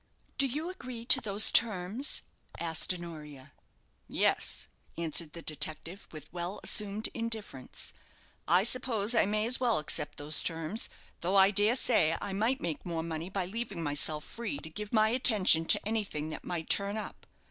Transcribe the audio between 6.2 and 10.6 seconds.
well assumed indifference; "I suppose I may as well accept those